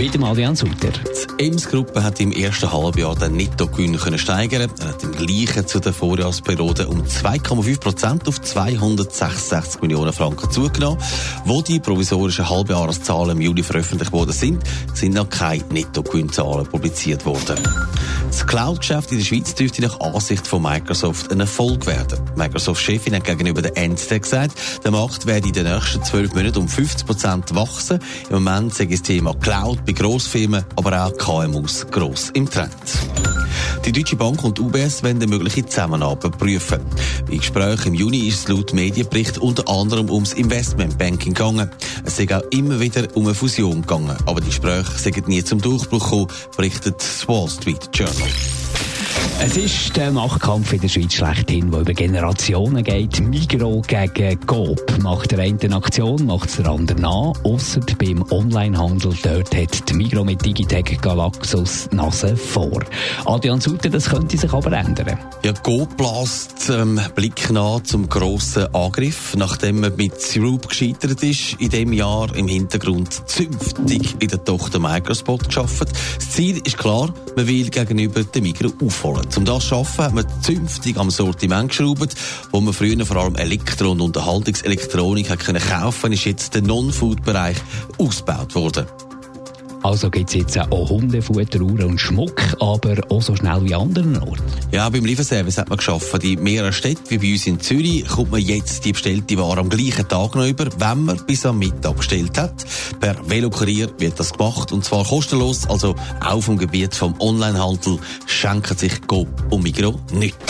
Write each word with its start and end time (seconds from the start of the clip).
Mit 0.00 0.14
dem 0.14 0.24
Adrian 0.24 0.56
Sutter. 0.56 0.92
Die 1.38 1.44
Ems-Gruppe 1.44 2.02
hat 2.02 2.20
im 2.20 2.32
ersten 2.32 2.72
Halbjahr 2.72 3.14
den 3.16 3.36
Nettogewinn 3.36 3.98
können 3.98 4.18
steigern. 4.18 4.70
Er 4.80 4.88
hat 4.88 5.02
im 5.02 5.12
gleichen 5.12 5.66
zu 5.66 5.78
der 5.78 5.92
Vorjahrsperiode 5.92 6.88
um 6.88 7.02
2,5 7.02 7.80
Prozent 7.80 8.26
auf 8.26 8.40
266 8.40 9.82
Millionen 9.82 10.14
Franken 10.14 10.50
zugenommen. 10.50 10.98
Wo 11.44 11.60
die 11.60 11.80
provisorischen 11.80 12.48
Halbjahreszahlen 12.48 13.36
im 13.36 13.42
Juli 13.42 13.62
veröffentlicht 13.62 14.12
worden 14.12 14.32
sind, 14.32 14.62
sind 14.94 15.12
noch 15.12 15.28
keine 15.28 15.64
Nettogewinnzahlen 15.64 16.66
publiziert 16.66 17.26
worden. 17.26 17.58
Das 18.30 18.46
Cloud-Geschäft 18.46 19.10
in 19.10 19.18
der 19.18 19.24
Schweiz 19.24 19.56
dürfte 19.56 19.82
nach 19.82 19.98
Ansicht 19.98 20.46
von 20.46 20.62
Microsoft 20.62 21.32
ein 21.32 21.40
Erfolg 21.40 21.84
werden. 21.86 22.20
Microsoft-Chefin 22.36 23.16
hat 23.16 23.24
gegenüber 23.24 23.60
der 23.60 23.76
NZD 23.76 24.22
gesagt, 24.22 24.52
der 24.84 24.92
Markt 24.92 25.26
werde 25.26 25.48
in 25.48 25.52
den 25.52 25.64
nächsten 25.64 26.04
zwölf 26.04 26.32
Monaten 26.32 26.58
um 26.58 26.68
50 26.68 27.06
Prozent 27.08 27.54
wachsen. 27.56 27.98
Im 28.28 28.44
Moment 28.44 28.72
sei 28.72 28.84
das 28.84 29.02
Thema 29.02 29.34
Cloud 29.34 29.84
bei 29.84 29.92
Grossfirmen, 29.92 30.64
aber 30.76 31.06
auch 31.06 31.16
KMUs 31.18 31.88
gross 31.90 32.30
im 32.30 32.48
Trend. 32.48 32.70
Die 33.84 33.92
Deutsche 33.92 34.16
Bank 34.16 34.44
und 34.44 34.60
UBS 34.60 35.02
wollen 35.02 35.16
eine 35.16 35.26
mögliche 35.26 35.64
Zusammenarbeit 35.64 36.38
prüfen. 36.38 36.80
Im 37.30 37.38
Gespräch 37.38 37.86
im 37.86 37.94
Juni 37.94 38.28
ist 38.28 38.40
es 38.40 38.48
laut 38.48 38.74
Medienbericht 38.74 39.38
unter 39.38 39.68
anderem 39.68 40.10
ums 40.10 40.34
Investmentbanking 40.34 41.34
gegangen. 41.34 41.70
Es 42.04 42.16
sei 42.16 42.26
auch 42.36 42.42
immer 42.50 42.78
wieder 42.78 43.08
um 43.14 43.24
eine 43.24 43.34
Fusion 43.34 43.82
gegangen, 43.82 44.16
aber 44.26 44.40
die 44.40 44.48
Gespräche 44.48 44.98
sind 44.98 45.28
nie 45.28 45.42
zum 45.42 45.60
Durchbruch 45.60 46.04
gekommen, 46.04 46.28
berichtet 46.56 46.96
das 46.98 47.26
Wall 47.26 47.48
Street 47.48 47.88
Journal. 47.94 48.28
Es 49.42 49.56
ist 49.56 49.96
der 49.96 50.12
Machtkampf 50.12 50.70
in 50.74 50.82
der 50.82 50.88
Schweiz 50.88 51.14
schlechthin, 51.14 51.70
der 51.70 51.80
über 51.80 51.94
Generationen 51.94 52.84
geht. 52.84 53.20
Migro 53.20 53.80
gegen 53.86 54.38
Coop. 54.46 54.98
Macht 55.02 55.30
der 55.30 55.38
eine 55.38 55.58
eine 55.58 55.76
Aktion, 55.76 56.26
macht 56.26 56.50
es 56.50 56.56
der 56.56 56.68
andere 56.68 57.00
nach. 57.00 57.32
Ausser 57.42 57.80
beim 57.98 58.22
Onlinehandel, 58.30 59.14
dort 59.22 59.56
hat 59.56 59.88
die 59.88 59.94
Migro 59.94 60.24
mit 60.24 60.44
Digitec 60.44 61.00
Galaxus 61.00 61.88
Nase 61.90 62.36
vor. 62.36 62.80
Adrian 63.24 63.62
Sutter, 63.62 63.88
das 63.88 64.10
könnte 64.10 64.36
sich 64.36 64.52
aber 64.52 64.72
ändern. 64.72 65.18
Ja, 65.42 65.54
Coop 65.54 65.96
bläst 65.96 66.68
ähm, 66.68 67.00
Blick 67.14 67.50
nach 67.50 67.80
zum 67.80 68.10
grossen 68.10 68.72
Angriff, 68.74 69.34
nachdem 69.36 69.80
man 69.80 69.96
mit 69.96 70.20
Syrup 70.20 70.68
gescheitert 70.68 71.22
ist, 71.22 71.54
in 71.58 71.70
dem 71.70 71.94
Jahr 71.94 72.34
im 72.36 72.46
Hintergrund 72.46 73.26
zünftig 73.26 74.16
in 74.18 74.28
der 74.28 74.44
Tochter 74.44 74.78
Microspot 74.78 75.46
geschafft. 75.46 75.88
Das 76.16 76.30
Ziel 76.30 76.58
ist 76.58 76.76
klar, 76.76 77.14
man 77.36 77.46
will 77.46 77.70
gegenüber 77.70 78.22
dem 78.22 78.42
Migro 78.42 78.70
aufholen. 78.84 79.29
Um 79.36 79.44
das 79.44 79.62
zu 79.62 79.68
schaffen, 79.68 80.04
hat 80.04 80.14
man 80.14 80.26
zünftig 80.42 80.96
am 80.96 81.10
Sortiment 81.10 81.70
geschraubt, 81.70 82.14
wo 82.50 82.60
man 82.60 82.74
früher 82.74 83.04
vor 83.06 83.16
allem 83.16 83.36
Elektro- 83.36 83.92
und 83.92 84.00
Unterhaltungselektronik 84.00 85.30
hat 85.30 85.40
können 85.40 85.62
kaufen, 85.62 86.12
ist 86.12 86.24
jetzt 86.24 86.54
der 86.54 86.62
Non-Food-Bereich 86.62 87.56
ausgebaut 87.98 88.54
worden. 88.54 88.86
Also 89.82 90.10
gibt 90.10 90.28
es 90.28 90.34
jetzt 90.34 90.58
auch 90.58 90.90
Hundefutter, 90.90 91.60
Uhren 91.60 91.84
und 91.84 92.00
Schmuck, 92.00 92.42
aber 92.60 92.96
auch 93.08 93.22
so 93.22 93.34
schnell 93.34 93.64
wie 93.64 93.74
anderen 93.74 94.18
Orten. 94.18 94.42
Ja, 94.72 94.88
beim 94.88 95.04
Lieferservice 95.04 95.58
hat 95.58 95.70
man 95.70 95.78
geschafft. 95.78 96.22
In 96.22 96.42
mehreren 96.42 96.72
Städten, 96.72 97.08
wie 97.08 97.18
bei 97.18 97.32
uns 97.32 97.46
in 97.46 97.60
Zürich, 97.60 98.06
kommt 98.06 98.30
man 98.30 98.40
jetzt 98.40 98.84
die 98.84 98.92
bestellte 98.92 99.38
Ware 99.38 99.60
am 99.60 99.70
gleichen 99.70 100.06
Tag 100.06 100.34
noch 100.34 100.46
über, 100.46 100.66
wenn 100.78 101.04
man 101.04 101.24
bis 101.26 101.46
am 101.46 101.58
Mittag 101.58 101.96
bestellt 101.96 102.36
hat. 102.36 102.54
Per 103.00 103.16
Velokurier 103.28 103.90
wird 103.98 104.20
das 104.20 104.32
gemacht 104.32 104.72
und 104.72 104.84
zwar 104.84 105.04
kostenlos, 105.04 105.68
also 105.68 105.94
auch 106.20 106.40
vom 106.42 106.58
Gebiet 106.58 106.94
vom 106.94 107.14
Onlinehandel 107.18 107.98
schenken 108.26 108.76
sich 108.76 109.00
Coop 109.06 109.28
und 109.50 109.62
Migro 109.62 109.98
nichts. 110.12 110.49